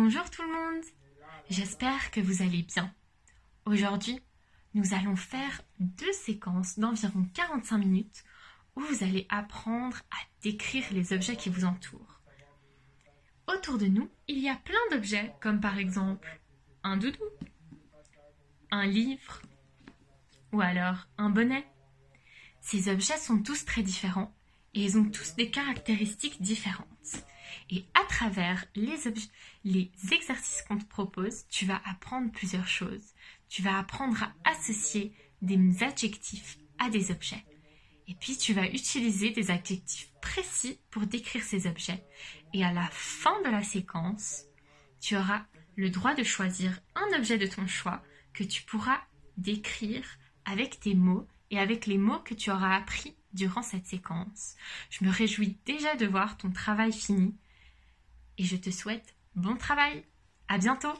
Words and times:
Bonjour 0.00 0.30
tout 0.30 0.42
le 0.42 0.52
monde, 0.52 0.84
j'espère 1.50 2.12
que 2.12 2.20
vous 2.20 2.40
allez 2.40 2.62
bien. 2.62 2.94
Aujourd'hui, 3.64 4.20
nous 4.74 4.94
allons 4.94 5.16
faire 5.16 5.60
deux 5.80 6.12
séquences 6.12 6.78
d'environ 6.78 7.26
45 7.34 7.78
minutes 7.78 8.22
où 8.76 8.80
vous 8.80 9.02
allez 9.02 9.26
apprendre 9.28 9.96
à 10.12 10.18
décrire 10.40 10.84
les 10.92 11.12
objets 11.12 11.34
qui 11.34 11.50
vous 11.50 11.64
entourent. 11.64 12.20
Autour 13.48 13.76
de 13.76 13.86
nous, 13.86 14.08
il 14.28 14.38
y 14.38 14.48
a 14.48 14.54
plein 14.54 14.78
d'objets 14.92 15.34
comme 15.40 15.60
par 15.60 15.78
exemple 15.78 16.40
un 16.84 16.96
doudou, 16.96 17.18
un 18.70 18.86
livre 18.86 19.42
ou 20.52 20.60
alors 20.60 21.08
un 21.18 21.28
bonnet. 21.28 21.66
Ces 22.60 22.88
objets 22.88 23.18
sont 23.18 23.42
tous 23.42 23.64
très 23.64 23.82
différents 23.82 24.32
et 24.74 24.84
ils 24.84 24.96
ont 24.96 25.10
tous 25.10 25.34
des 25.34 25.50
caractéristiques 25.50 26.40
différentes. 26.40 26.86
Et 27.70 27.84
à 27.94 28.04
travers 28.08 28.64
les, 28.74 28.96
les 29.64 29.90
exercices 30.12 30.62
qu'on 30.62 30.78
te 30.78 30.84
propose, 30.84 31.46
tu 31.48 31.66
vas 31.66 31.80
apprendre 31.84 32.30
plusieurs 32.32 32.68
choses. 32.68 33.14
Tu 33.48 33.62
vas 33.62 33.78
apprendre 33.78 34.22
à 34.22 34.50
associer 34.50 35.12
des 35.42 35.82
adjectifs 35.82 36.58
à 36.78 36.90
des 36.90 37.10
objets. 37.10 37.44
Et 38.06 38.14
puis 38.14 38.36
tu 38.38 38.54
vas 38.54 38.66
utiliser 38.66 39.30
des 39.30 39.50
adjectifs 39.50 40.10
précis 40.22 40.80
pour 40.90 41.06
décrire 41.06 41.42
ces 41.42 41.66
objets. 41.66 42.02
Et 42.54 42.64
à 42.64 42.72
la 42.72 42.88
fin 42.90 43.40
de 43.42 43.50
la 43.50 43.62
séquence, 43.62 44.44
tu 45.00 45.16
auras 45.16 45.44
le 45.76 45.90
droit 45.90 46.14
de 46.14 46.22
choisir 46.22 46.80
un 46.94 47.18
objet 47.18 47.38
de 47.38 47.46
ton 47.46 47.66
choix 47.66 48.02
que 48.32 48.44
tu 48.44 48.62
pourras 48.62 49.00
décrire 49.36 50.04
avec 50.44 50.80
tes 50.80 50.94
mots 50.94 51.26
et 51.50 51.58
avec 51.58 51.86
les 51.86 51.98
mots 51.98 52.20
que 52.20 52.34
tu 52.34 52.50
auras 52.50 52.76
appris 52.76 53.14
durant 53.32 53.62
cette 53.62 53.86
séquence. 53.86 54.56
Je 54.90 55.04
me 55.04 55.10
réjouis 55.10 55.56
déjà 55.66 55.96
de 55.96 56.06
voir 56.06 56.36
ton 56.36 56.50
travail 56.50 56.92
fini 56.92 57.34
et 58.38 58.44
je 58.44 58.56
te 58.56 58.70
souhaite 58.70 59.14
bon 59.34 59.56
travail. 59.56 60.04
À 60.48 60.58
bientôt! 60.58 60.94